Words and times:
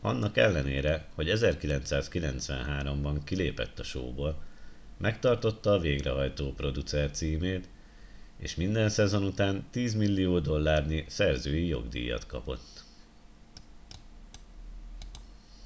annak 0.00 0.36
ellenére 0.36 1.08
hogy 1.14 1.30
1993 1.30 3.02
ban 3.02 3.24
kilépett 3.24 3.78
a 3.78 3.82
showból 3.82 4.44
megtartotta 4.96 5.72
a 5.72 5.78
végrehajtó 5.78 6.52
producer 6.52 7.10
címét 7.10 7.68
és 8.36 8.54
minden 8.54 8.88
szezon 8.88 9.22
után 9.24 9.70
tízmillió 9.70 10.38
dollárnyi 10.38 11.04
szerzői 11.08 11.66
jogdíjat 11.66 12.26
kapott 12.26 12.84